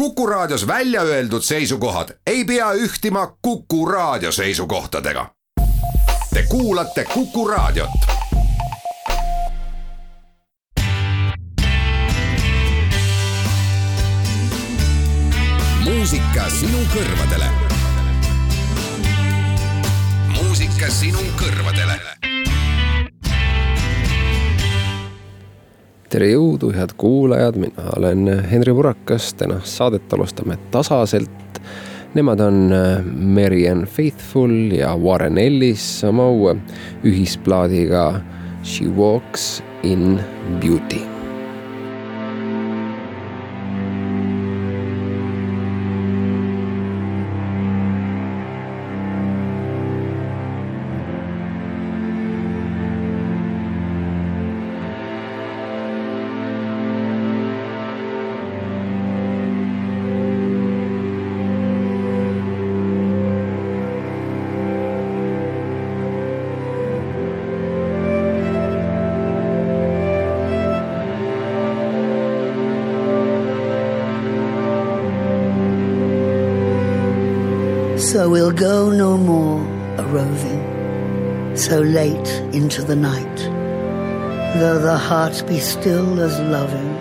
Kuku 0.00 0.26
Raadios 0.26 0.66
välja 0.66 1.02
öeldud 1.02 1.42
seisukohad 1.42 2.08
ei 2.26 2.44
pea 2.44 2.72
ühtima 2.72 3.36
Kuku 3.42 3.86
Raadio 3.86 4.32
seisukohtadega. 4.32 5.30
Te 6.34 6.42
kuulate 6.48 7.04
Kuku 7.04 7.48
Raadiot. 7.48 7.90
muusika 15.84 16.50
sinu 16.50 16.78
kõrvadele. 16.94 17.50
muusika 20.26 20.90
sinu 20.90 21.20
kõrvadele 21.36 22.39
tere 26.10 26.32
jõudu, 26.32 26.72
head 26.74 26.94
kuulajad, 26.98 27.58
mina 27.60 27.92
olen 27.96 28.26
Henri 28.50 28.74
Purakas, 28.74 29.30
tänast 29.38 29.70
saadet 29.78 30.12
alustame 30.12 30.58
tasaselt. 30.74 31.60
Nemad 32.14 32.40
on 32.42 32.72
äh, 32.74 33.04
Marianne 33.06 33.86
Faithful 33.86 34.74
ja 34.74 34.96
Warren 34.98 35.38
Ellis 35.38 35.84
oma 36.08 36.26
uue 36.34 36.56
ühisplaadiga 37.06 38.08
She 38.66 38.90
Walks 38.96 39.62
in 39.86 40.18
Beauty 40.58 41.09
into 82.54 82.82
the 82.82 82.96
night. 82.96 83.36
Though 84.58 84.78
the 84.78 84.96
heart 84.96 85.44
be 85.46 85.58
still 85.58 86.20
as 86.20 86.38
loving, 86.40 86.96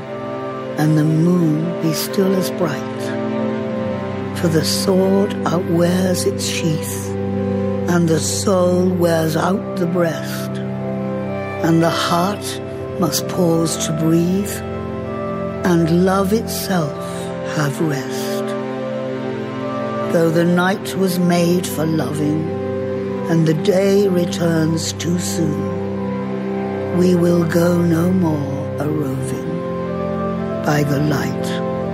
and 0.78 0.98
the 0.98 1.04
moon 1.04 1.82
be 1.82 1.94
still 1.94 2.34
as 2.36 2.52
bright. 2.52 3.02
For 4.40 4.48
the 4.48 4.64
sword 4.64 5.32
outwears 5.46 6.26
its 6.26 6.46
sheath, 6.46 7.10
and 7.90 8.08
the 8.08 8.20
soul 8.20 8.90
wears 8.90 9.36
out 9.36 9.78
the 9.78 9.88
breast, 9.88 10.52
and 11.66 11.82
the 11.82 11.90
heart 11.90 12.62
must 13.00 13.28
pause 13.28 13.88
to 13.88 13.94
breathe, 13.94 14.56
and 15.66 16.06
love 16.06 16.34
itself 16.34 16.98
have 17.56 17.82
rest 17.82 18.30
though 20.12 20.32
the 20.32 20.44
night 20.44 20.96
was 20.96 21.20
made 21.20 21.68
for 21.68 21.86
loving 21.86 22.59
and 23.30 23.48
the 23.48 23.54
day 23.54 24.08
returns 24.08 24.92
too 24.94 25.20
soon, 25.20 26.98
we 26.98 27.14
will 27.14 27.44
go 27.44 27.80
no 27.80 28.12
more 28.12 28.76
a 28.80 28.88
roving 28.90 29.50
by 30.66 30.82
the 30.84 31.00
light 31.02 31.48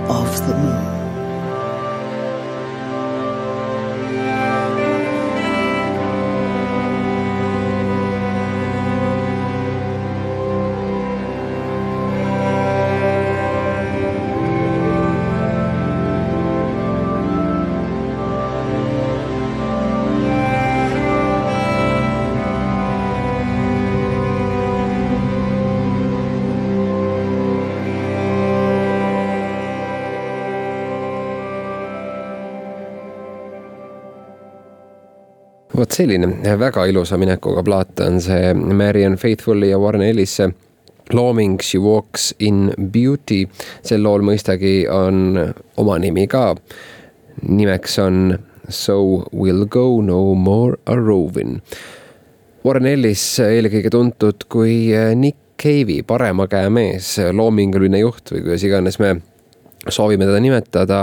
of 0.08 0.48
the 0.48 0.56
moon. 0.56 0.95
Selline 35.96 36.58
väga 36.60 36.84
ilusa 36.90 37.16
minekuga 37.16 37.62
plaat 37.64 38.00
on 38.04 38.20
see 38.20 38.52
Marianne 38.54 39.16
Faithfulli 39.16 39.70
ja 39.70 39.78
Warren 39.80 40.04
Ellisse 40.04 40.50
looming 41.12 41.60
She 41.62 41.78
Walks 41.78 42.34
in 42.38 42.74
Beauty. 42.92 43.46
sel 43.82 44.02
lool 44.04 44.24
mõistagi 44.26 44.88
on 44.90 45.38
oma 45.76 45.98
nimi 45.98 46.26
ka. 46.26 46.54
nimeks 47.48 47.98
on 47.98 48.38
So 48.68 49.28
we'll 49.32 49.64
go 49.64 50.00
no 50.00 50.34
more 50.34 50.78
a 50.86 50.96
roving. 50.96 51.60
Warren 52.66 52.88
Ellis 52.90 53.22
eelkõige 53.38 53.92
tuntud 53.94 54.48
kui 54.50 54.90
Nick 55.14 55.38
Cave'i 55.62 56.02
parema 56.02 56.48
käe 56.50 56.66
mees, 56.74 57.12
loominguline 57.32 58.00
juht 58.02 58.32
või 58.34 58.42
kuidas 58.42 58.64
iganes 58.66 58.98
me 58.98 59.12
soovime 59.88 60.26
teda 60.26 60.40
nimetada, 60.40 61.00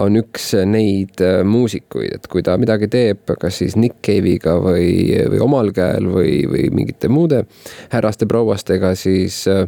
on 0.00 0.18
üks 0.18 0.52
neid 0.68 1.20
äh, 1.22 1.40
muusikuid, 1.46 2.18
et 2.18 2.28
kui 2.30 2.42
ta 2.46 2.56
midagi 2.60 2.88
teeb, 2.92 3.34
kas 3.40 3.60
siis 3.62 3.76
Nick 3.80 4.00
Cave'iga 4.04 4.56
või, 4.62 4.88
või 5.30 5.42
omal 5.44 5.70
käel 5.74 6.08
või, 6.10 6.38
või 6.50 6.68
mingite 6.74 7.10
muude 7.12 7.44
härraste-prouastega, 7.92 8.94
siis 8.98 9.44
äh, 9.50 9.66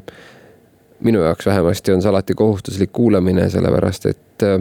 minu 1.06 1.22
jaoks 1.25 1.47
vähemasti 1.47 1.94
on 1.94 2.03
see 2.03 2.10
alati 2.10 2.34
kohustuslik 2.38 2.93
kuulamine, 2.97 3.49
sellepärast 3.53 4.10
et 4.12 4.47
äh, 4.47 4.59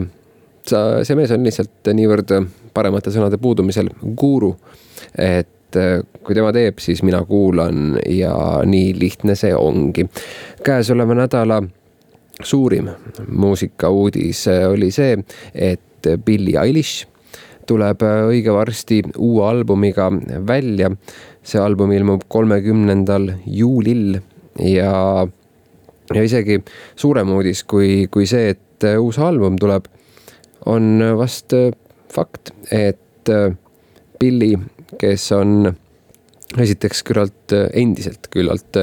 sa, 0.66 0.86
see 1.06 1.18
mees 1.18 1.34
on 1.34 1.46
lihtsalt 1.46 1.92
niivõrd 1.94 2.36
paremate 2.76 3.14
sõnade 3.14 3.40
puudumisel 3.42 3.90
guru, 4.18 4.54
et 5.18 5.52
kui 5.76 6.36
tema 6.36 6.52
teeb, 6.54 6.78
siis 6.80 7.02
mina 7.04 7.18
kuulan 7.26 7.98
ja 8.08 8.32
nii 8.64 8.94
lihtne 8.96 9.34
see 9.36 9.50
ongi. 9.52 10.06
käesoleva 10.64 11.16
nädala 11.18 11.58
suurim 12.42 12.88
muusikauudis 13.28 14.46
oli 14.68 14.90
see, 14.94 15.16
et 15.54 16.08
Billie 16.24 16.58
Eilish 16.60 17.06
tuleb 17.66 18.02
õige 18.06 18.52
varsti 18.54 19.00
uue 19.16 19.46
albumiga 19.48 20.10
välja. 20.46 20.90
see 21.46 21.60
album 21.62 21.92
ilmub 21.92 22.24
kolmekümnendal 22.28 23.28
juulil 23.46 24.16
ja, 24.58 25.26
ja 26.14 26.22
isegi 26.22 26.58
suurem 26.96 27.30
uudis 27.30 27.62
kui, 27.64 28.08
kui 28.10 28.26
see, 28.26 28.50
et 28.50 28.86
uus 28.98 29.18
album 29.18 29.54
tuleb, 29.58 29.86
on 30.66 30.98
vast 31.18 31.54
fakt, 32.12 32.50
et 32.70 33.30
Billie, 34.18 34.58
kes 34.98 35.32
on 35.32 35.76
esiteks 36.54 37.02
küllalt, 37.06 37.52
endiselt 37.74 38.28
küllalt 38.30 38.78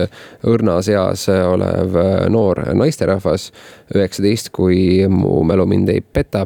õrnas 0.50 0.90
eas 0.92 1.28
olev 1.32 1.96
noor 2.34 2.60
naisterahvas, 2.76 3.52
üheksateist, 3.96 4.52
kui 4.56 5.06
mu 5.10 5.42
mälu 5.48 5.66
mind 5.70 5.94
ei 5.94 6.02
peta, 6.04 6.46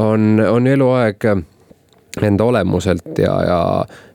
on, 0.00 0.40
on 0.40 0.66
eluaeg 0.66 1.28
enda 2.22 2.44
olemuselt 2.44 3.18
ja, 3.20 3.34
ja, 3.46 3.58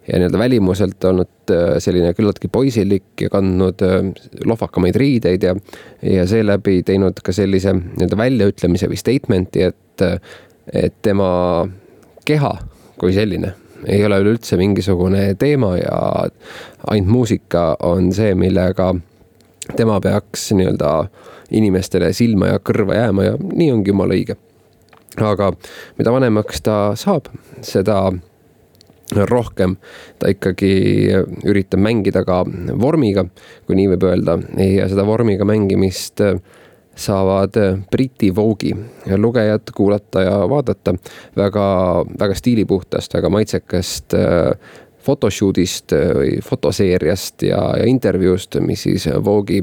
ja 0.07 0.19
nii-öelda 0.19 0.39
välimuselt 0.39 1.03
olnud 1.09 1.53
selline 1.81 2.13
küllaltki 2.17 2.49
poisilik 2.51 3.21
ja 3.21 3.29
kandnud 3.33 3.81
lohvakamaid 4.45 4.97
riideid 4.97 5.45
ja, 5.45 5.55
ja 6.01 6.25
seeläbi 6.29 6.81
teinud 6.85 7.21
ka 7.23 7.35
sellise 7.35 7.73
nii-öelda 7.77 8.19
väljaütlemise 8.19 8.89
või 8.91 8.99
statement'i, 9.01 9.69
et, 9.69 10.05
et 10.73 10.99
tema 11.05 11.29
keha 12.25 12.53
kui 12.97 13.13
selline 13.13 13.53
ei 13.85 14.05
ole 14.05 14.19
üleüldse 14.23 14.57
mingisugune 14.57 15.35
teema 15.39 15.75
ja 15.77 15.99
ainult 16.87 17.11
muusika 17.11 17.75
on 17.83 18.11
see, 18.13 18.33
millega 18.35 18.93
tema 19.75 19.99
peaks 20.01 20.51
nii-öelda 20.55 20.91
inimestele 21.51 22.11
silma 22.13 22.53
ja 22.53 22.59
kõrva 22.63 22.97
jääma 22.97 23.27
ja 23.27 23.35
nii 23.39 23.71
ongi 23.71 23.93
jumala 23.93 24.17
õige. 24.17 24.37
aga 25.17 25.51
mida 25.97 26.11
vanemaks 26.13 26.61
ta 26.61 26.77
saab, 26.95 27.29
seda 27.61 28.11
rohkem 29.15 29.77
ta 30.19 30.29
ikkagi 30.29 30.73
üritab 31.47 31.79
mängida 31.81 32.23
ka 32.27 32.43
vormiga, 32.79 33.25
kui 33.65 33.77
nii 33.79 33.93
võib 33.93 34.03
öelda, 34.03 34.37
ja 34.61 34.87
seda 34.91 35.05
vormiga 35.07 35.47
mängimist 35.47 36.21
saavad 36.97 37.57
äh, 37.57 37.77
Briti 37.91 38.35
Vogue'i 38.35 38.75
lugejad 39.17 39.61
kuulata 39.75 40.21
ja 40.21 40.49
vaadata 40.49 40.93
väga, 41.35 41.67
väga 42.19 42.35
stiilipuhtast, 42.35 43.13
väga 43.13 43.29
maitsekast 43.29 44.13
äh, 44.13 44.51
photoshoot'ist 45.05 45.93
äh, 45.93 46.11
või 46.17 46.33
fotoseeriast 46.43 47.47
ja, 47.47 47.61
ja 47.77 47.85
intervjuust, 47.85 48.59
mis 48.65 48.83
siis 48.87 49.07
Vogue'i 49.07 49.61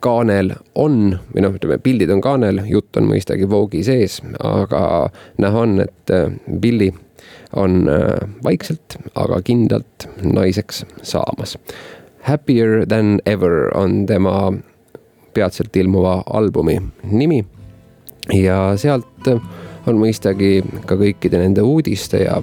kaanel 0.00 0.52
on 0.74 1.16
või 1.32 1.46
noh, 1.46 1.56
ütleme 1.56 1.78
pildid 1.82 2.10
on 2.12 2.20
kaanel, 2.20 2.60
jutt 2.68 2.98
on 2.98 3.08
mõistagi 3.08 3.48
Vogue'i 3.50 3.84
sees, 3.86 4.20
aga 4.44 5.08
näha 5.42 5.66
on, 5.66 5.80
et 5.86 6.14
Billy 6.60 6.92
on 7.56 7.86
vaikselt, 8.44 8.98
aga 9.14 9.38
kindlalt 9.42 10.06
naiseks 10.22 10.84
saamas. 11.02 11.56
Happier 12.26 12.84
than 12.86 13.20
ever 13.24 13.70
on 13.78 14.04
tema 14.06 14.52
peatselt 15.36 15.76
ilmuva 15.76 16.22
albumi 16.26 16.78
nimi. 17.12 17.44
Ja 18.34 18.72
sealt 18.80 19.28
on 19.86 20.00
mõistagi 20.00 20.58
ka 20.88 20.98
kõikide 20.98 21.40
nende 21.42 21.62
uudiste 21.62 22.24
ja 22.24 22.40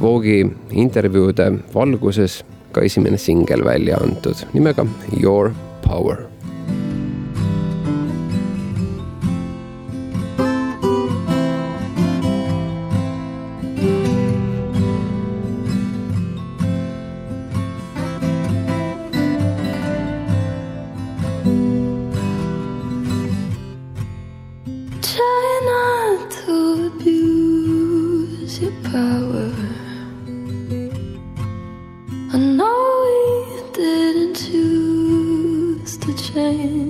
Vogue'i 0.00 0.44
intervjuude 0.76 1.48
valguses 1.72 2.42
ka 2.76 2.84
esimene 2.84 3.16
singel 3.20 3.64
välja 3.64 3.96
antud 4.02 4.42
nimega 4.52 4.84
Your 5.16 5.54
Power 5.86 6.26
time 36.36 36.85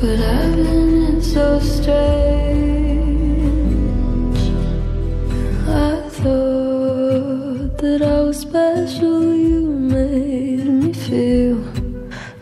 But 0.00 0.20
I've 0.20 0.54
been 0.54 1.20
so 1.20 1.58
strange. 1.58 1.98
I 5.66 6.08
thought 6.08 7.78
that 7.78 8.02
I 8.02 8.20
was 8.20 8.38
special. 8.38 9.34
You 9.34 9.66
made 9.66 10.66
me 10.66 10.92
feel 10.92 11.56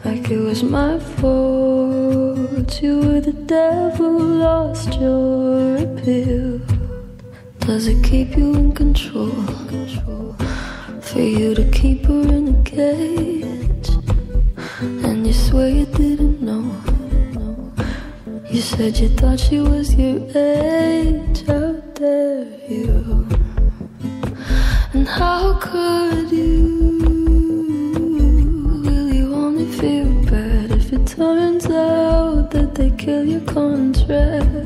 like 0.04 0.30
it 0.30 0.38
was 0.38 0.62
my 0.62 0.98
fault. 0.98 2.82
You 2.82 2.98
were 2.98 3.20
the 3.22 3.32
devil, 3.32 4.18
lost 4.20 5.00
your 5.00 5.78
appeal. 5.78 6.60
Does 7.60 7.86
it 7.88 8.04
keep 8.04 8.36
you 8.36 8.54
in 8.54 8.72
control? 8.72 9.32
For 11.00 11.20
you 11.20 11.54
to 11.54 11.64
keep 11.70 12.04
her 12.04 12.20
in 12.20 12.48
a 12.54 12.62
cage, 12.64 13.88
and 15.06 15.26
you 15.26 15.32
swear 15.32 15.70
you 15.70 15.86
didn't 15.86 16.42
know. 16.42 16.85
You 18.48 18.62
said 18.62 18.96
you 18.98 19.08
thought 19.08 19.40
she 19.40 19.58
was 19.58 19.94
your 19.96 20.18
age, 20.34 21.44
how 21.46 21.72
dare 21.94 22.46
you? 22.68 23.26
And 24.92 25.06
how 25.06 25.58
could 25.60 26.30
you? 26.30 26.98
Will 28.84 29.12
you 29.12 29.34
only 29.34 29.66
feel 29.72 30.08
bad 30.30 30.70
if 30.70 30.92
it 30.92 31.06
turns 31.06 31.66
out 31.66 32.50
that 32.52 32.74
they 32.76 32.90
kill 32.90 33.24
your 33.24 33.40
contract? 33.40 34.65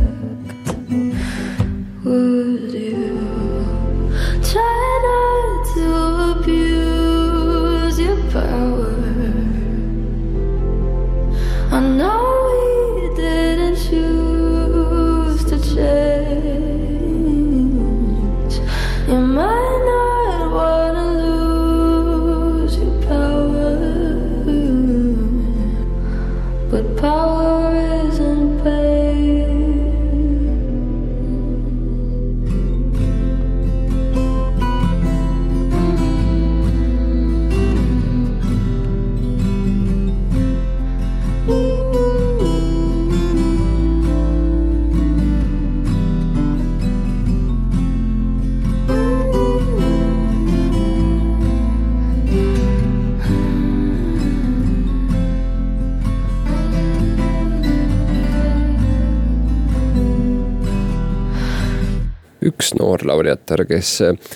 Laureatar, 63.11 63.67
kes 63.69 63.93
äh, 64.07 64.33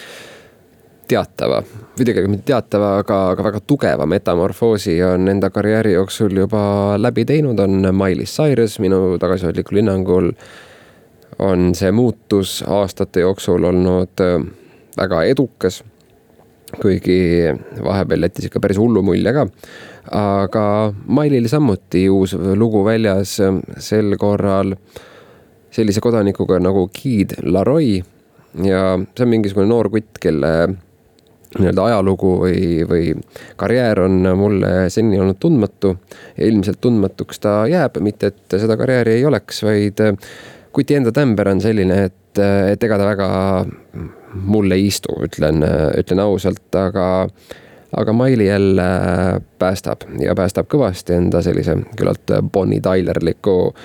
teatava 1.09 1.63
või 1.95 2.07
tegelikult 2.07 2.33
mitte 2.33 2.49
teatava, 2.51 2.99
aga, 3.03 3.21
aga 3.35 3.47
väga 3.49 3.63
tugeva 3.69 4.07
metamorfoosi 4.09 4.97
on 5.07 5.29
enda 5.31 5.51
karjääri 5.55 5.95
jooksul 5.95 6.37
juba 6.45 6.63
läbi 6.99 7.27
teinud, 7.29 7.61
on 7.61 7.91
Miley 7.95 8.27
Cyrus, 8.29 8.79
minu 8.83 9.19
tagasihoidlikul 9.23 9.83
hinnangul 9.83 10.31
on 11.45 11.73
see 11.75 11.91
muutus 11.93 12.63
aastate 12.67 13.25
jooksul 13.25 13.65
olnud 13.71 14.23
äh, 14.25 14.39
väga 14.97 15.25
edukas. 15.31 15.83
kuigi 16.83 17.47
vahepeal 17.85 18.27
jättis 18.27 18.49
ikka 18.49 18.61
päris 18.61 18.79
hullu 18.83 19.03
mulje 19.03 19.33
ka. 19.33 19.47
aga 20.11 20.95
Miley'l 21.07 21.47
samuti 21.49 22.09
uus 22.11 22.35
lugu 22.35 22.85
väljas, 22.85 23.37
sel 23.79 24.17
korral 24.19 24.75
sellise 25.71 26.01
kodanikuga 26.01 26.59
nagu 26.59 26.89
Kid 26.93 27.37
Laroi 27.43 28.03
ja 28.63 28.83
see 29.17 29.25
on 29.25 29.33
mingisugune 29.33 29.67
noor 29.69 29.91
kutt, 29.91 30.19
kelle 30.23 30.51
nii-öelda 31.59 31.85
ajalugu 31.85 32.33
või, 32.41 32.83
või 32.89 33.13
karjäär 33.57 34.01
on 34.05 34.27
mulle 34.39 34.91
seni 34.91 35.21
olnud 35.21 35.39
tundmatu. 35.41 35.97
ja 36.37 36.47
ilmselt 36.47 36.81
tundmatuks 36.81 37.41
ta 37.41 37.67
jääb, 37.71 37.99
mitte 38.03 38.33
et 38.33 38.59
seda 38.59 38.77
karjääri 38.77 39.19
ei 39.19 39.27
oleks, 39.27 39.63
vaid 39.63 40.01
äh, 40.03 40.17
kuti 40.73 40.99
enda 40.99 41.13
tämber 41.13 41.49
on 41.49 41.61
selline, 41.61 42.05
et, 42.11 42.39
äh, 42.39 42.73
et 42.75 42.83
ega 42.83 42.99
ta 42.99 43.07
väga 43.07 43.29
mulle 44.35 44.75
ei 44.75 44.89
istu, 44.91 45.15
ütlen, 45.23 45.63
äh, 45.63 45.91
ütlen 46.01 46.25
ausalt, 46.25 46.67
aga 46.75 47.29
aga 47.95 48.13
Maili 48.13 48.49
jälle 48.49 48.85
päästab 49.59 50.03
ja 50.19 50.35
päästab 50.35 50.67
kõvasti 50.67 51.15
enda 51.15 51.43
sellise 51.47 51.77
küllalt 51.95 52.33
Bonnie 52.53 52.83
Tylerliku 52.83 53.69
äh, 53.69 53.85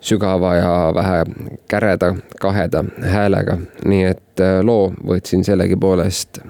sügava 0.00 0.54
ja 0.56 0.92
vähe 0.94 1.24
käreda, 1.68 2.14
kaheda 2.40 2.84
häälega, 3.02 3.58
nii 3.84 4.04
et 4.04 4.40
äh, 4.40 4.60
loo 4.64 4.92
võtsin 5.06 5.44
sellegipoolest 5.44 6.40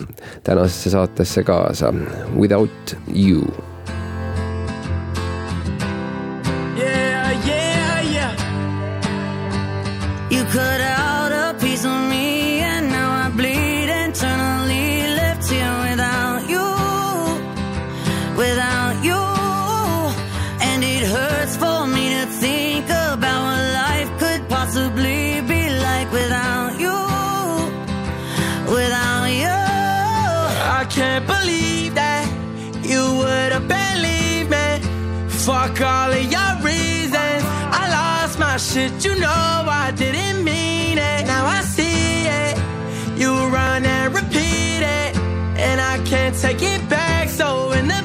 tänasesse 0.44 0.90
saatesse 0.90 1.42
kaasa, 1.42 1.94
Without 2.36 2.96
you. 3.14 3.42
Yeah, 6.78 7.46
yeah, 7.46 8.12
yeah. 8.12 8.34
You 10.30 10.44
could 10.44 10.79
Should 38.72 39.04
you 39.04 39.18
know 39.18 39.26
I 39.26 39.92
didn't 39.96 40.44
mean 40.44 40.96
it? 40.96 41.26
Now 41.26 41.44
I 41.44 41.60
see 41.62 42.26
it. 42.26 42.56
You 43.18 43.32
run 43.48 43.84
and 43.84 44.14
repeat 44.14 44.82
it, 45.00 45.16
and 45.58 45.80
I 45.80 45.98
can't 46.04 46.36
take 46.36 46.62
it 46.62 46.88
back. 46.88 47.30
So 47.30 47.72
in 47.72 47.88
the 47.88 47.99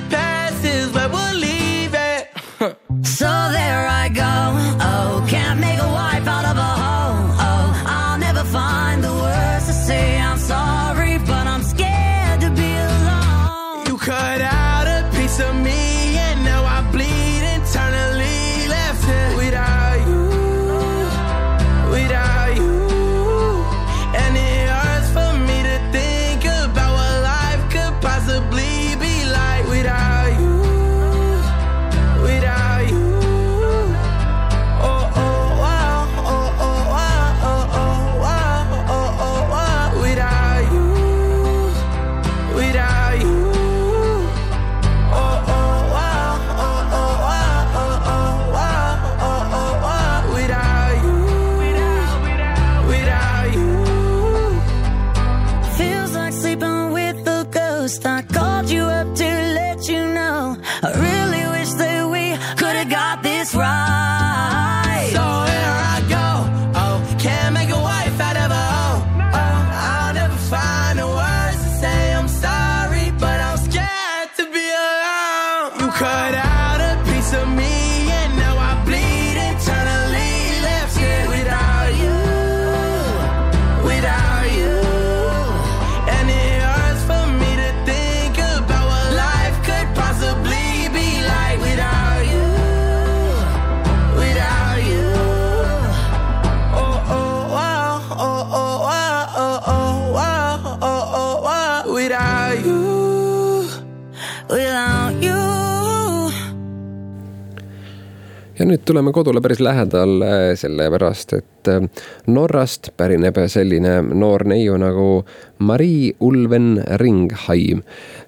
tuleme 108.86 109.12
kodule 109.12 109.42
päris 109.42 109.60
lähedale, 109.60 110.56
sellepärast 110.56 111.34
et 111.34 111.68
ähm, 111.68 111.86
Norrast 112.28 112.90
pärineb 112.98 113.38
selline 113.48 114.02
noor 114.02 114.46
neiu 114.48 114.78
nagu 114.78 115.26
Marii 115.60 116.16
Ulven 116.20 116.84
Ringhaim, 117.02 117.82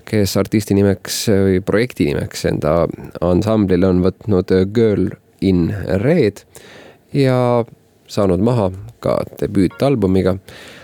kes 0.06 0.38
artisti 0.38 0.78
nimeks 0.78 1.26
või 1.30 1.62
projekti 1.66 2.10
nimeks 2.10 2.46
enda 2.50 2.76
ansamblile 3.22 3.88
on 3.88 4.02
võtnud 4.06 4.54
Girl 4.74 5.12
in 5.42 5.70
Red 6.04 6.42
ja 7.14 7.66
saanud 8.08 8.42
maha 8.42 8.72
ka 9.00 9.20
debüütalbumiga. 9.42 10.38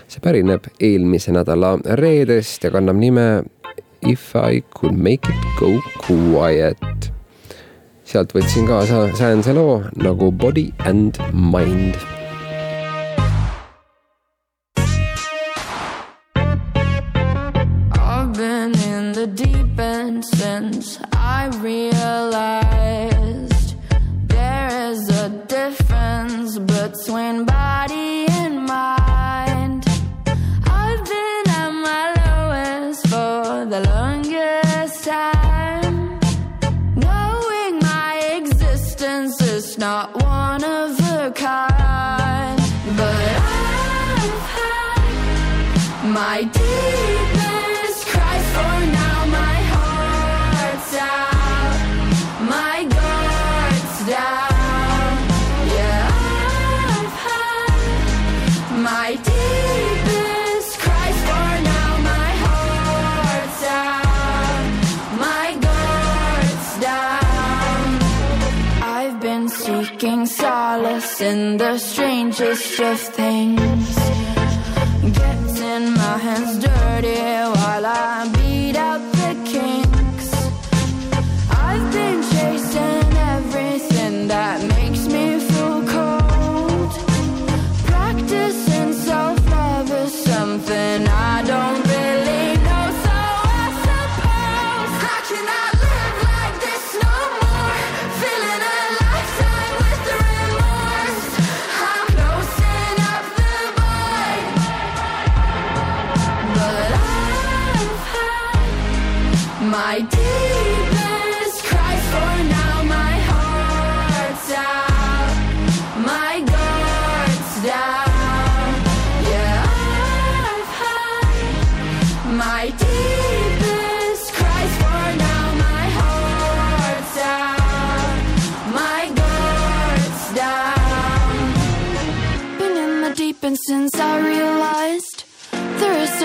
see 0.08 0.20
pärineb 0.20 0.68
eelmise 0.80 1.32
nädala 1.32 1.78
reedest 1.98 2.64
ja 2.64 2.70
kannab 2.70 2.96
nime 2.96 3.44
If 4.06 4.36
I 4.36 4.60
could 4.60 4.98
make 4.98 5.28
it 5.28 5.58
go 5.58 5.80
quiet 6.06 7.13
sealt 8.04 8.34
võtsin 8.36 8.68
kaasa 8.68 9.06
säänse 9.16 9.54
loo 9.56 9.80
nagu 9.96 10.32
Body 10.32 10.68
and 10.84 11.18
Mind. 11.32 12.23
just 72.34 72.62
shift 72.62 73.13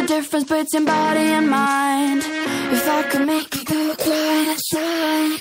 difference 0.09 0.45
between 0.49 0.85
body 0.85 1.27
and 1.37 1.47
mind. 1.47 2.23
If 2.75 2.83
I 2.89 3.03
could 3.03 3.27
make 3.27 3.53
you 3.53 3.63
go 3.63 3.95
quiet 3.95 4.47
and 4.53 4.61
shine, 4.69 5.33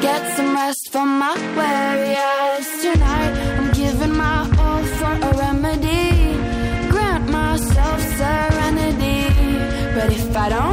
get 0.00 0.36
some 0.36 0.54
rest 0.54 0.92
from 0.92 1.18
my 1.18 1.34
weary 1.56 2.14
eyes 2.14 2.68
tonight. 2.82 3.32
I'm 3.58 3.72
giving 3.72 4.16
my 4.16 4.38
all 4.64 4.84
for 4.96 5.14
a 5.28 5.30
remedy. 5.42 6.38
Grant 6.92 7.28
myself 7.30 8.00
serenity, 8.20 9.18
but 9.96 10.12
if 10.12 10.36
I 10.36 10.48
don't. 10.50 10.71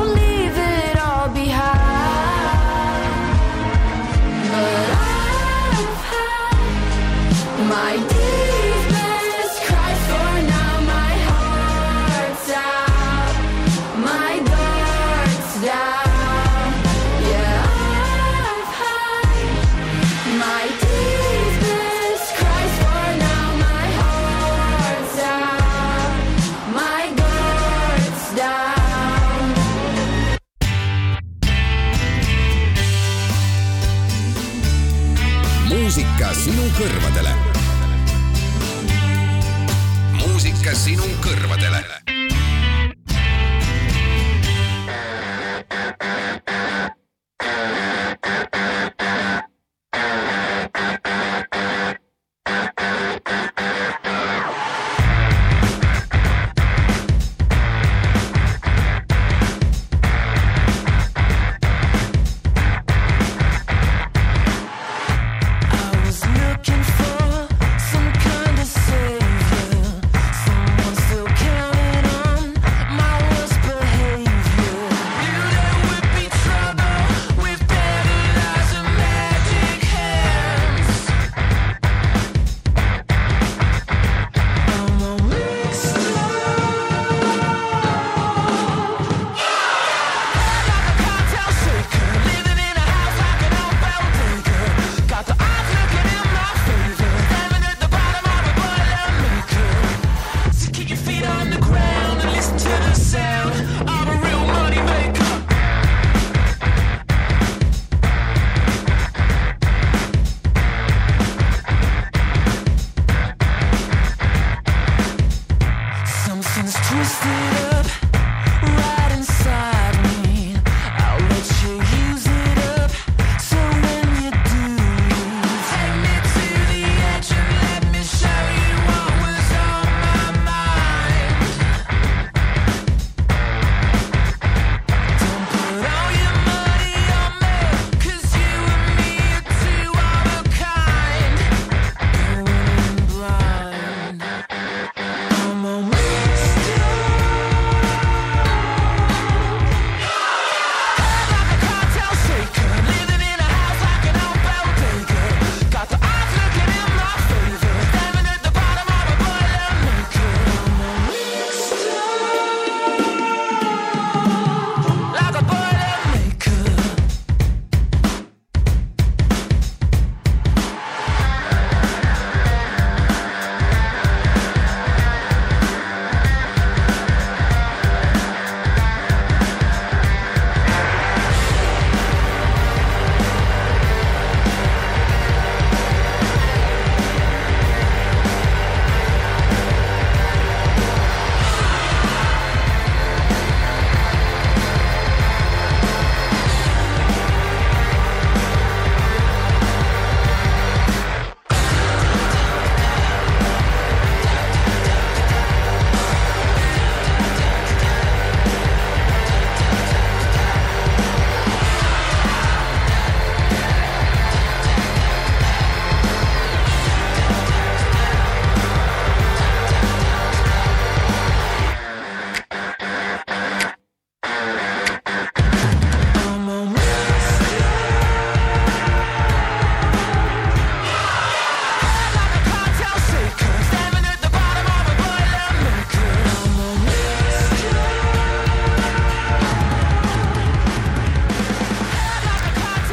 Cuerva 36.79 37.09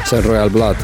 see 0.07 0.17
on 0.17 0.23
Royal 0.23 0.49
Blood. 0.49 0.75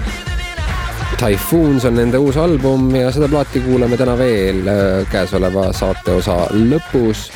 Typhoons 1.18 1.86
on 1.86 1.96
nende 1.96 2.20
uus 2.20 2.36
album 2.38 2.90
ja 2.96 3.12
seda 3.12 3.30
plaati 3.32 3.62
kuulame 3.64 3.96
täna 3.98 4.18
veel 4.20 4.68
äh, 4.68 5.06
käesoleva 5.12 5.70
saate 5.74 6.18
osa 6.20 6.36
lõpus. 6.52 7.30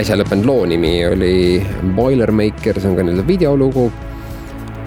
äsja 0.00 0.16
lõppenud 0.16 0.46
loo 0.48 0.64
nimi 0.64 0.94
oli 1.04 1.34
Boilermaker, 1.96 2.80
see 2.80 2.88
on 2.88 2.96
ka 2.96 3.04
nii-öelda 3.04 3.26
videolugu. 3.26 3.90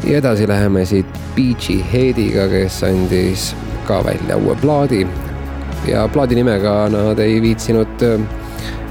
ja 0.07 0.17
edasi 0.17 0.47
läheme 0.47 0.85
siit 0.85 1.19
Beachy 1.35 1.83
Headiga, 1.93 2.47
kes 2.49 2.81
andis 2.83 3.51
ka 3.85 4.01
välja 4.03 4.37
uue 4.37 4.55
plaadi 4.55 5.05
ja 5.87 6.07
plaadi 6.07 6.35
nimega 6.35 6.89
nad 6.89 7.19
ei 7.19 7.41
viitsinud 7.41 8.09
äh, 8.09 8.25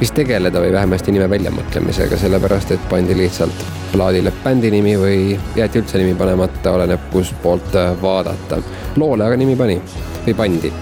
vist 0.02 0.16
tegeleda 0.18 0.58
või 0.58 0.72
vähemasti 0.74 1.12
nime 1.14 1.28
väljamõtlemisega, 1.30 2.16
sellepärast 2.18 2.72
et 2.74 2.88
pandi 2.90 3.14
lihtsalt 3.14 3.60
plaadile 3.92 4.32
bändi 4.42 4.72
nimi 4.74 4.96
või 4.98 5.36
jäeti 5.54 5.78
üldse 5.78 6.00
nimi 6.00 6.16
panemata, 6.18 6.72
oleneb 6.74 7.06
kustpoolt 7.12 7.78
vaadata. 8.02 8.58
loole 8.96 9.24
aga 9.28 9.38
nimi 9.38 9.54
pani 9.56 9.78
või 10.26 10.34
pandi 10.34 10.74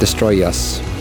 Destroy 0.00 0.46
Us 0.46 0.91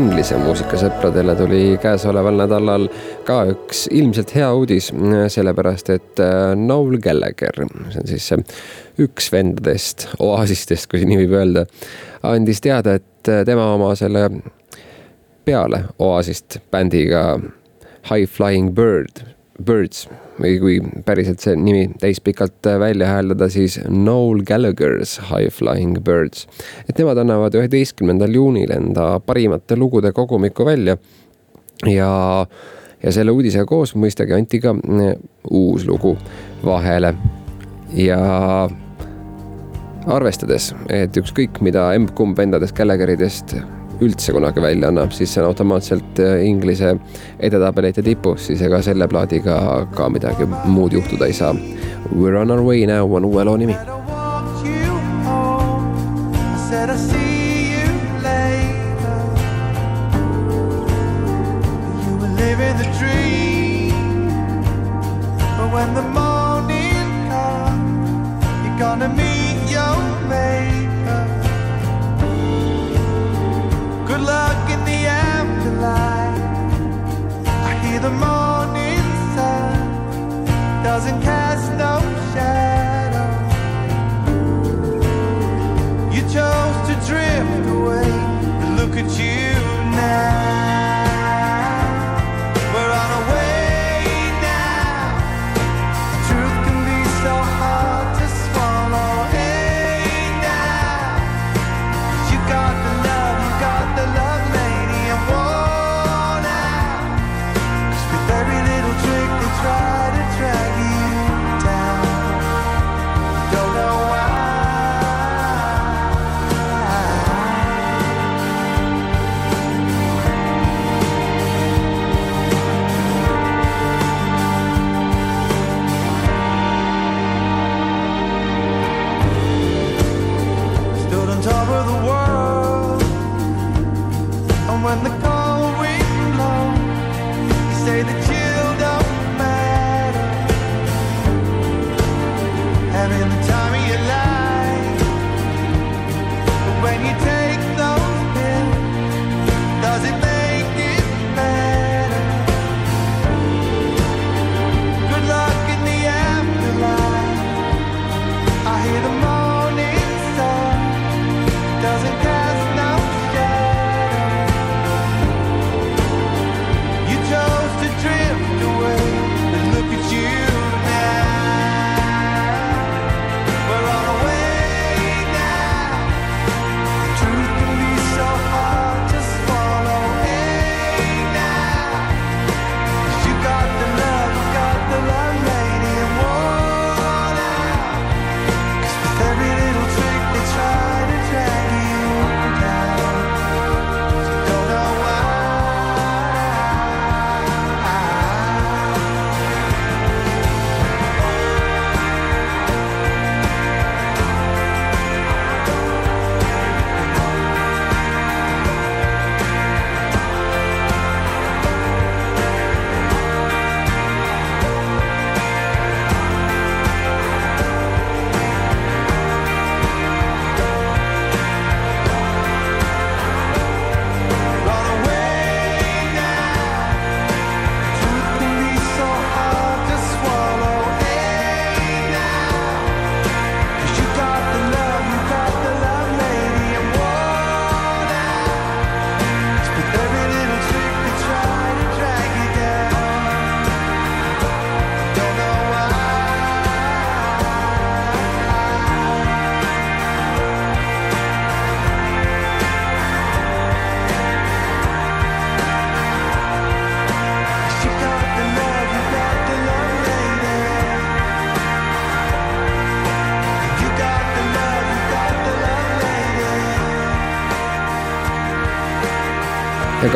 Inglise 0.00 0.38
muusikasõpradele 0.40 1.34
tuli 1.36 1.62
käesoleval 1.82 2.38
nädalal 2.40 2.86
ka 3.26 3.42
üks 3.52 3.82
ilmselt 3.92 4.30
hea 4.32 4.46
uudis, 4.56 4.88
sellepärast 5.34 5.90
et 5.92 6.22
äh, 6.24 6.54
Noel 6.56 6.96
Gallagher, 7.04 7.58
see 7.92 8.00
on 8.00 8.08
siis 8.08 8.30
üks 9.04 9.28
vendadest, 9.34 10.06
oaasistest, 10.22 10.88
kui 10.88 11.04
nii 11.04 11.20
võib 11.24 11.36
öelda, 11.42 11.66
andis 12.30 12.62
teada, 12.64 12.96
et 12.96 13.28
äh, 13.28 13.42
tema 13.48 13.68
oma 13.74 13.92
selle 13.98 14.24
peale 15.44 15.82
Oasist 15.98 16.60
bändiga 16.72 17.24
High 18.08 18.30
Flying 18.30 18.72
Bird, 18.72 19.24
Birds. 19.66 20.08
Või 20.40 20.56
kui 20.60 20.76
päriselt 21.04 21.42
see 21.44 21.56
nimi 21.58 21.86
täispikalt 22.00 22.66
välja 22.80 23.10
hääldada, 23.10 23.50
siis 23.52 23.78
Noel 23.88 24.44
Gallagher's 24.48 25.18
High 25.28 25.52
Flying 25.52 26.00
Birds. 26.04 26.46
et 26.88 26.98
nemad 26.98 27.18
annavad 27.18 27.54
üheteistkümnendal 27.54 28.34
juunil 28.34 28.72
enda 28.74 29.20
parimate 29.20 29.76
lugude 29.76 30.12
kogumiku 30.12 30.64
välja. 30.64 30.96
Ja, 31.86 32.46
ja 33.02 33.12
selle 33.12 33.32
uudisega 33.32 33.64
koos 33.66 33.94
mõistagi 33.96 34.36
anti 34.36 34.60
ka 34.60 34.74
eh, 34.76 35.16
uus 35.50 35.86
lugu 35.88 36.16
vahele. 36.64 37.14
Ja 37.96 38.68
arvestades, 40.06 40.72
et 40.88 41.16
ükskõik 41.16 41.60
mida 41.64 41.90
emb-kumb 41.96 42.38
vendadest 42.38 42.76
Gallagheridest 42.76 43.56
üldse 44.00 44.32
kunagi 44.32 44.62
välja 44.62 44.88
annab, 44.88 45.12
siis 45.12 45.34
see 45.34 45.42
on 45.42 45.50
automaatselt 45.50 46.20
äh, 46.24 46.44
Inglise 46.46 46.94
edetabelite 47.38 48.02
tipus, 48.02 48.46
siis 48.48 48.62
ega 48.66 48.82
selle 48.82 49.08
plaadiga 49.08 49.86
ka 49.96 50.08
midagi 50.12 50.48
muud 50.64 50.96
juhtuda 50.96 51.28
ei 51.28 51.36
saa. 51.36 51.54
We 52.14 52.30
are 52.30 52.40
on 52.40 52.50
our 52.50 52.64
way 52.64 52.86
now 52.86 53.06
on 53.16 53.28
uue 53.28 53.44
loo 53.44 53.56
nimi. 53.56 53.76
Said 56.70 56.88
I 56.88 56.96
see 56.96 57.19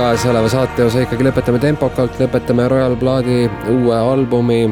käes 0.05 0.27
oleva 0.29 0.49
saate 0.53 0.85
osa 0.85 1.01
ikkagi 1.01 1.25
lõpetame 1.25 1.57
tempokalt, 1.63 2.19
lõpetame 2.21 2.67
Royal 2.69 2.93
Bloodi 3.01 3.47
uue 3.73 3.95
albumi 3.97 4.67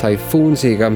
Typhoonsiga. 0.00 0.88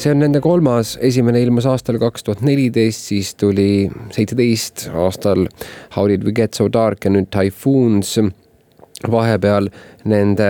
see 0.00 0.14
on 0.14 0.22
nende 0.24 0.40
kolmas, 0.40 0.94
esimene 1.04 1.42
ilmus 1.44 1.66
aastal 1.68 1.98
kaks 2.00 2.24
tuhat 2.24 2.40
neliteist, 2.40 3.10
siis 3.10 3.34
tuli 3.36 3.90
seitseteist 4.16 4.86
aastal 4.94 5.44
How 5.96 6.08
did 6.08 6.24
we 6.24 6.32
get 6.32 6.56
so 6.56 6.70
dark 6.72 7.04
ja 7.04 7.10
nüüd 7.10 7.28
Typhoons. 7.28 8.16
vahepeal 9.10 9.68
nende 10.04 10.48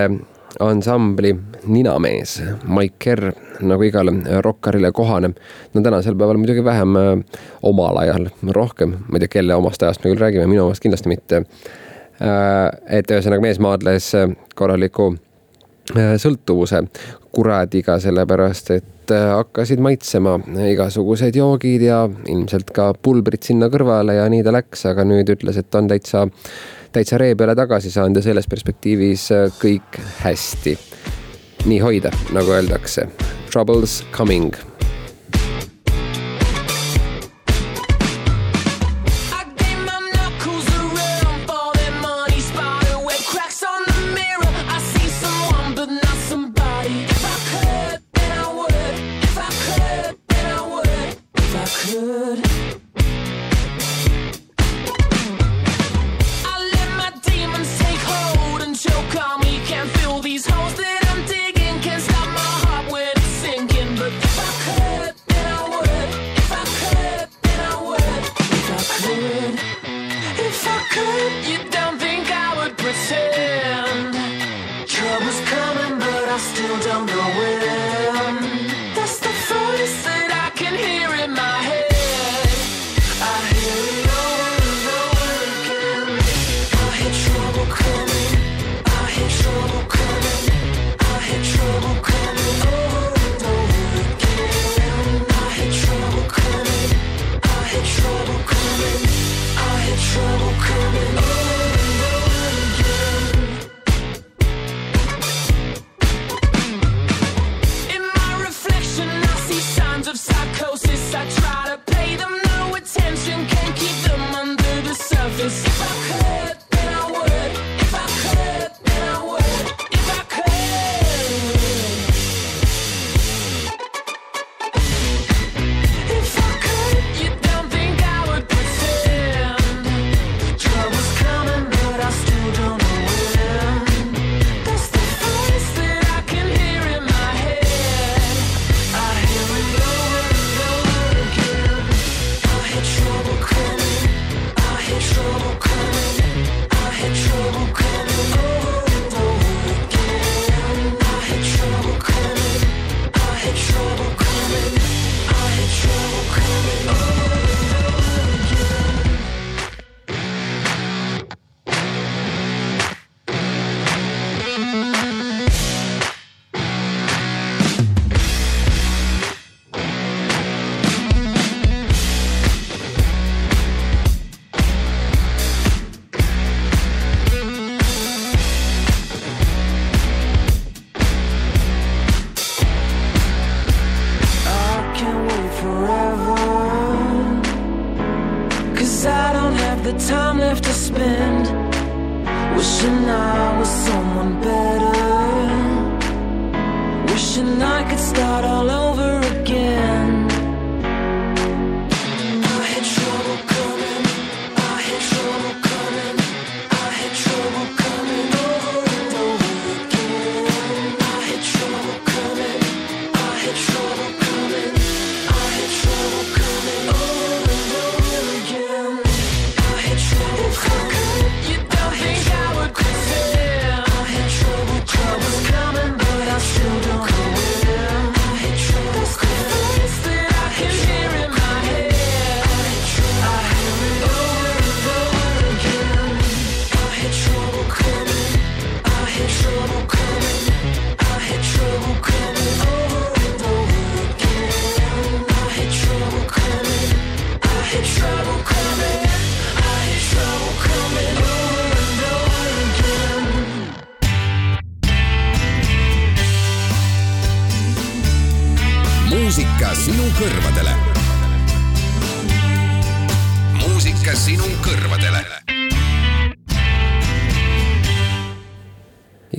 ansambli 0.61 1.35
Ninamees, 1.67 2.41
Mike 2.67 2.95
Kerr, 2.99 3.31
nagu 3.61 3.83
igale 3.83 4.13
rokkarile 4.41 4.91
kohane. 4.91 5.33
no 5.73 5.81
tänasel 5.81 6.15
päeval 6.15 6.37
muidugi 6.37 6.63
vähem, 6.63 6.95
äh, 6.95 7.41
omal 7.61 7.97
ajal 7.97 8.29
rohkem, 8.47 8.95
ma 9.07 9.17
ei 9.17 9.25
tea, 9.25 9.27
kelle 9.39 9.55
omast 9.55 9.83
ajast 9.83 10.03
me 10.03 10.11
küll 10.11 10.21
räägime, 10.21 10.47
minu 10.47 10.65
omast 10.65 10.83
kindlasti 10.83 11.09
mitte. 11.09 11.43
Äh, 12.21 12.97
et 12.99 13.11
ühesõnaga 13.11 13.41
mees 13.41 13.59
maadles 13.59 14.13
äh, 14.15 14.29
korraliku 14.55 15.15
sõltuvuse 15.91 16.85
kuradiga, 17.35 17.97
sellepärast 17.99 18.69
et 18.71 19.11
hakkasid 19.11 19.81
maitsema 19.83 20.37
igasugused 20.69 21.35
joogid 21.35 21.81
ja 21.83 22.05
ilmselt 22.29 22.69
ka 22.71 22.91
pulbrid 22.93 23.43
sinna 23.43 23.67
kõrvale 23.73 24.15
ja 24.15 24.27
nii 24.31 24.45
ta 24.45 24.53
läks, 24.55 24.85
aga 24.87 25.03
nüüd 25.09 25.33
ütles, 25.33 25.57
et 25.59 25.75
on 25.75 25.89
täitsa 25.91 26.21
äh, 26.21 26.53
täitsa 26.91 27.17
ree 27.17 27.35
peale 27.35 27.55
tagasi 27.55 27.91
saanud 27.91 28.19
ja 28.19 28.25
selles 28.25 28.49
perspektiivis 28.51 29.29
äh, 29.35 29.47
kõik 29.61 30.01
hästi. 30.23 30.77
nii 31.65 31.79
hoida, 31.79 32.09
nagu 32.33 32.51
öeldakse. 32.51 33.07
Troubles 33.51 34.03
coming 34.11 34.70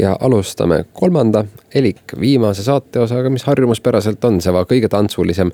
ja 0.03 0.17
alustame 0.21 0.85
kolmanda 0.93 1.45
elik 1.75 2.17
viimase 2.21 2.65
saateosaga, 2.67 3.31
mis 3.31 3.45
harjumuspäraselt 3.47 4.25
on 4.25 4.41
see 4.43 4.65
kõige 4.75 4.91
tantsulisem. 4.91 5.53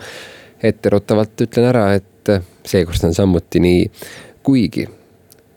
etteruttavalt 0.62 1.40
ütlen 1.40 1.68
ära, 1.68 1.92
et 1.94 2.30
seekord 2.66 3.04
on 3.06 3.12
samuti 3.14 3.60
nii, 3.62 3.84
kuigi 4.42 4.88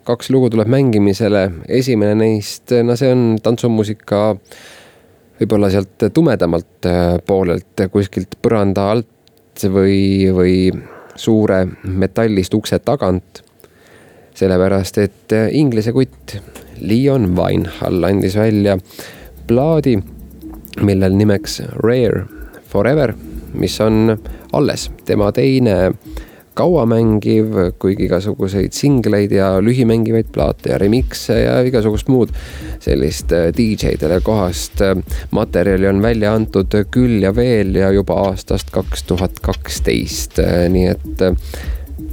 kaks 0.06 0.30
lugu 0.30 0.50
tuleb 0.54 0.70
mängimisele, 0.70 1.48
esimene 1.68 2.14
neist, 2.20 2.74
no 2.84 2.96
see 2.96 3.10
on 3.14 3.40
tantsumuusika 3.44 4.22
võib-olla 5.40 5.72
sealt 5.74 6.06
tumedamalt 6.14 6.86
äh, 6.86 7.16
poolelt, 7.26 7.88
kuskilt 7.92 8.38
põranda 8.42 8.92
alt 8.94 9.66
või, 9.74 10.30
või 10.34 10.56
suure 11.16 11.64
metallist 11.84 12.54
ukse 12.54 12.80
tagant. 12.80 13.44
sellepärast, 14.36 14.98
et 14.98 15.34
Inglise 15.52 15.92
kutt 15.92 16.38
Leon 16.82 17.36
Weinhall 17.38 18.04
andis 18.04 18.36
välja 18.36 18.78
plaadi, 19.48 19.98
millel 20.82 21.16
nimeks 21.18 21.62
Rare 21.84 22.26
Forever, 22.72 23.14
mis 23.54 23.80
on 23.82 24.18
alles 24.56 24.90
tema 25.06 25.32
teine 25.36 25.92
kauamängiv, 26.54 27.56
kuigi 27.80 28.06
igasuguseid 28.06 28.76
singleid 28.76 29.32
ja 29.32 29.54
lühimängivaid 29.64 30.32
plaate 30.36 30.74
ja 30.74 30.80
remix'e 30.82 31.38
ja 31.46 31.54
igasugust 31.64 32.12
muud 32.12 32.34
sellist 32.84 33.32
äh, 33.36 33.50
DJ-dele 33.56 34.20
kohast 34.24 34.84
äh, 34.84 34.96
materjali 35.32 35.88
on 35.88 36.02
välja 36.04 36.34
antud 36.36 36.76
küll 36.92 37.22
ja 37.24 37.32
veel 37.36 37.76
ja 37.80 37.92
juba 37.96 38.20
aastast 38.28 38.72
kaks 38.76 39.08
tuhat 39.08 39.40
kaksteist, 39.44 40.42
nii 40.76 40.88
et 40.92 41.24
äh, 41.24 41.56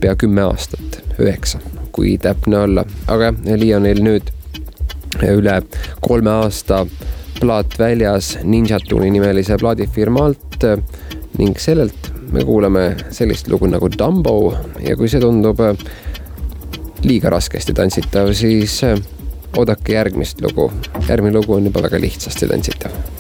pea 0.01 0.15
kümme 0.17 0.47
aastat, 0.47 1.01
üheksa, 1.19 1.59
kui 1.93 2.15
täpne 2.23 2.63
olla, 2.63 2.87
aga 3.11 3.33
Leonil 3.59 4.05
nüüd 4.07 4.31
üle 5.23 5.61
kolme 6.05 6.31
aasta 6.45 6.85
plaat 7.39 7.79
väljas 7.79 8.37
Ninja 8.45 8.81
Tune'i 8.83 9.11
nimelise 9.15 9.59
plaadifirmalt 9.61 10.65
ning 11.39 11.59
sellelt 11.61 12.11
me 12.33 12.45
kuulame 12.45 12.85
sellist 13.15 13.49
lugu 13.49 13.69
nagu 13.71 13.89
Dumbo. 13.93 14.55
Ja 14.85 14.97
kui 14.99 15.09
see 15.09 15.23
tundub 15.23 15.63
liiga 17.07 17.31
raskesti 17.31 17.77
tantsitav, 17.79 18.33
siis 18.35 18.81
oodake 19.57 19.95
järgmist 19.95 20.43
lugu. 20.45 20.71
järgmine 21.09 21.39
lugu 21.39 21.55
on 21.55 21.71
juba 21.71 21.83
väga 21.87 22.01
lihtsasti 22.03 22.51
tantsitav 22.51 23.18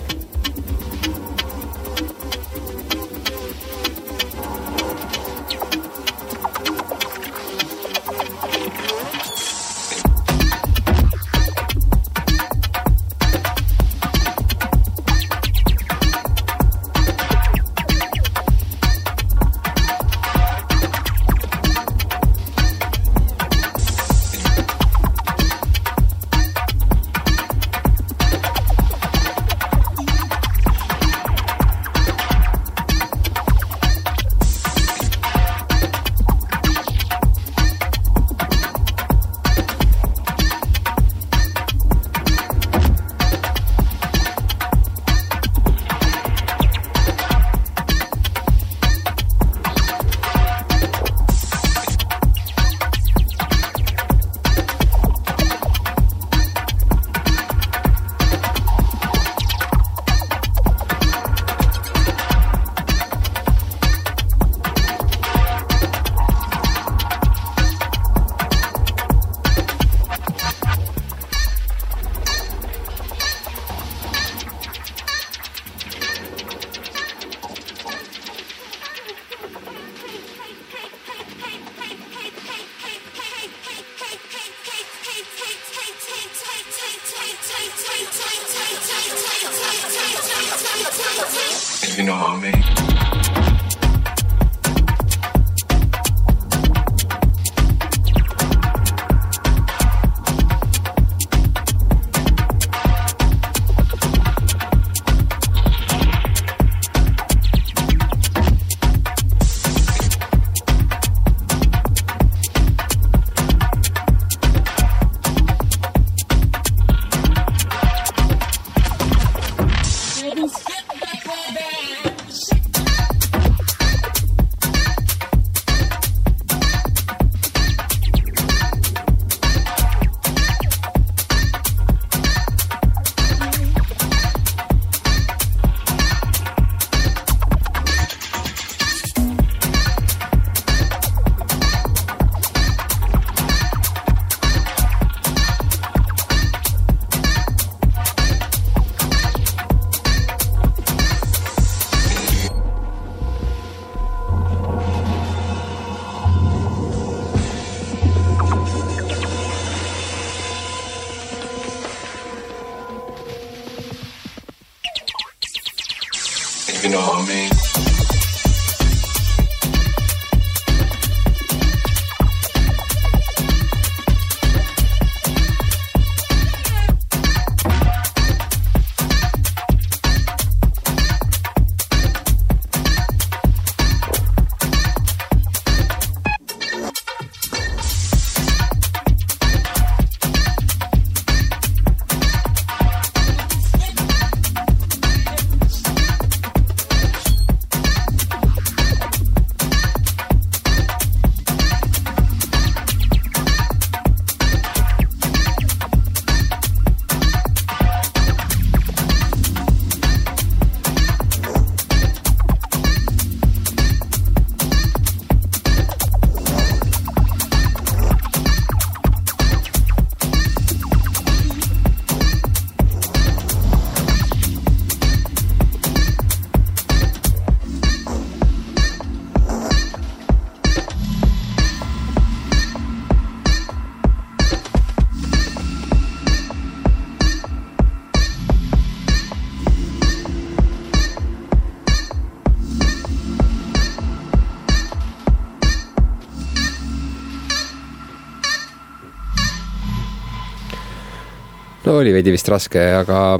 oli 251.99 252.12
veidi 252.14 252.32
vist 252.34 252.49
raske, 252.49 252.82
aga 252.94 253.38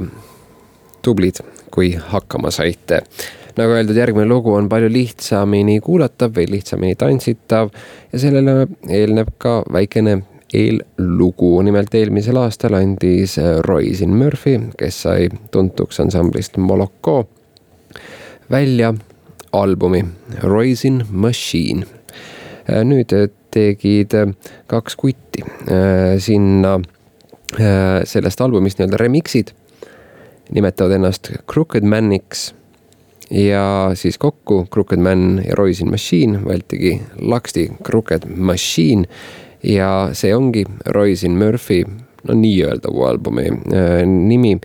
tublid, 1.05 1.39
kui 1.71 1.93
hakkama 1.95 2.51
saite. 2.51 3.03
nagu 3.57 3.73
öeldud, 3.75 3.97
järgmine 3.97 4.27
lugu 4.29 4.53
on 4.55 4.69
palju 4.71 4.87
lihtsamini 4.91 5.79
kuulatav 5.83 6.31
või 6.37 6.45
lihtsamini 6.47 6.95
tantsitav 6.95 7.71
ja 8.13 8.19
sellele 8.19 8.67
eelneb 8.87 9.33
ka 9.37 9.63
väikene 9.71 10.21
eellugu. 10.53 11.61
nimelt 11.61 11.95
eelmisel 11.95 12.37
aastal 12.37 12.77
andis 12.79 13.37
Roisin 13.65 14.15
Murphy, 14.15 14.59
kes 14.77 15.01
sai 15.01 15.29
tuntuks 15.51 15.99
ansamblist 15.99 16.57
Moloko, 16.57 17.27
välja 18.51 18.93
albumi 19.51 20.05
Roisin 20.43 21.03
Machine. 21.11 21.85
nüüd 22.83 23.13
tegid 23.51 24.13
kaks 24.67 24.95
kutti 24.95 25.43
sinna 26.19 26.75
äh, 26.75 26.98
sellest 27.49 28.41
albumist 28.41 28.77
nii-öelda 28.77 28.97
remix'id, 29.01 29.53
nimetavad 30.53 30.97
ennast 30.99 31.31
Crooked 31.49 31.83
Maniks 31.87 32.51
ja 33.31 33.91
siis 33.93 34.17
kokku 34.17 34.67
Crooked 34.73 34.99
Man 34.99 35.41
ja 35.47 35.55
Roisin 35.55 35.89
Machine 35.89 36.39
võetigi 36.43 36.95
laksti 37.21 37.69
Crooked 37.85 38.25
Machine. 38.35 39.05
Ja 39.63 40.09
see 40.15 40.31
ongi 40.35 40.63
Roisin 40.85 41.35
Murphy, 41.37 41.83
no 42.23 42.35
nii-öelda 42.35 42.91
uue 42.91 43.09
albumi 43.09 43.49
äh, 43.49 44.05
nimi, 44.07 44.55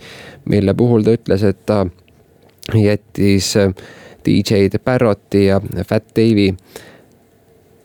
mille 0.45 0.73
puhul 0.73 1.03
ta 1.03 1.15
ütles, 1.17 1.43
et 1.43 1.65
ta 1.67 1.83
jättis 2.73 3.51
äh, 3.59 3.73
DJ-d 4.25 4.79
Barrotti 4.83 5.45
ja 5.49 5.59
Fat 5.83 6.07
Dave'i 6.15 6.55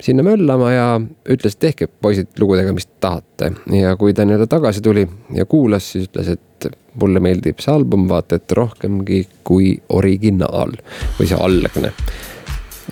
sinna 0.01 0.23
möllama 0.23 0.73
ja 0.73 0.87
ütles, 1.29 1.55
et 1.55 1.63
tehke 1.67 1.89
poisid 2.03 2.33
lugudega, 2.39 2.73
mis 2.73 2.89
tahate. 3.01 3.53
ja 3.73 3.97
kui 4.01 4.15
ta 4.15 4.25
nii-öelda 4.25 4.49
tagasi 4.51 4.83
tuli 4.85 5.07
ja 5.35 5.45
kuulas, 5.45 5.93
siis 5.93 6.09
ütles, 6.09 6.33
et 6.37 6.71
mulle 7.01 7.21
meeldib 7.23 7.61
see 7.63 7.73
album 7.73 8.09
vaata 8.11 8.41
et 8.41 8.53
rohkemgi 8.57 9.23
kui 9.47 9.75
originaal 9.89 10.75
või 11.19 11.29
see 11.29 11.39
algne. 11.39 11.93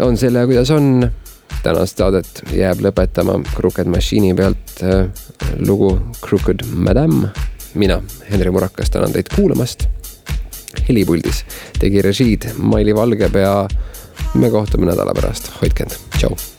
on 0.01 0.17
selle, 0.17 0.47
kuidas 0.47 0.71
on. 0.71 1.11
tänast 1.63 1.99
saadet 1.99 2.43
jääb 2.55 2.81
lõpetama 2.85 3.41
Crooked 3.55 3.89
Machine'i 3.91 4.35
pealt 4.37 4.83
äh, 4.83 5.09
lugu 5.59 5.99
Crooked 6.21 6.67
Madam. 6.75 7.29
mina, 7.75 8.03
Henri 8.31 8.51
Murakas, 8.51 8.91
tänan 8.91 9.13
teid 9.13 9.33
kuulamast. 9.35 9.89
helipuldis 10.89 11.45
tegi 11.81 12.03
režiid 12.03 12.51
Maili 12.59 12.95
Valgepea. 12.95 13.69
me 14.35 14.51
kohtume 14.51 14.87
nädala 14.87 15.15
pärast, 15.15 15.53
hoidke 15.63 15.83
end, 15.83 15.99
tšau 16.19 16.58